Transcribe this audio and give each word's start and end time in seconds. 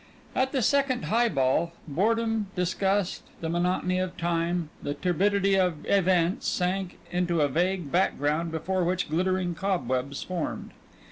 At 0.35 0.51
the 0.51 0.63
second 0.63 1.05
highball, 1.05 1.73
boredom, 1.87 2.47
disgust, 2.55 3.21
the 3.39 3.49
monotony 3.49 3.99
of 3.99 4.17
time, 4.17 4.71
the 4.81 4.95
turbidity 4.95 5.53
of 5.59 5.85
events, 5.87 6.47
sank 6.47 6.97
into 7.11 7.41
a 7.41 7.47
vague 7.47 7.91
background 7.91 8.51
before 8.51 8.83
which 8.83 9.11
glittering 9.11 9.53
cobwebs 9.53 10.23
formed. 10.23 10.71